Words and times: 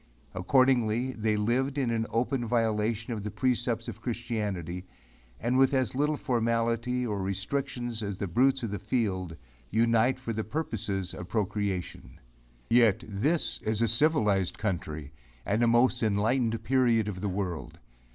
Accordingly 0.33 1.11
they 1.11 1.37
lived 1.37 1.77
in 1.77 2.07
open 2.09 2.43
violation 2.47 3.13
of 3.13 3.21
the 3.21 3.29
precepts 3.29 3.87
of 3.87 4.01
christianity 4.01 4.87
and 5.39 5.59
with 5.59 5.75
as 5.75 5.93
little 5.93 6.17
formality 6.17 7.05
or 7.05 7.21
restrictions 7.21 8.01
as 8.01 8.17
the 8.17 8.25
brutes 8.25 8.63
of 8.63 8.71
the 8.71 8.79
field, 8.79 9.35
unite 9.69 10.19
for 10.19 10.33
the 10.33 10.43
purposes 10.43 11.13
of 11.13 11.29
procreation. 11.29 12.19
Yet 12.71 13.03
this 13.07 13.59
is 13.61 13.79
a 13.83 13.87
civilized 13.87 14.57
country 14.57 15.13
and 15.45 15.61
a 15.61 15.67
most 15.67 16.01
enlightened 16.01 16.63
period 16.63 17.07
of 17.07 17.21
the 17.21 17.29
world! 17.29 17.77